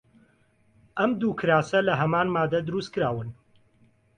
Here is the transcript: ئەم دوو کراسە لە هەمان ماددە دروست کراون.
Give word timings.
ئەم 0.97 1.11
دوو 1.19 1.31
کراسە 1.39 1.79
لە 1.87 1.93
هەمان 2.01 2.27
ماددە 2.35 2.59
دروست 2.67 2.89
کراون. 2.95 3.29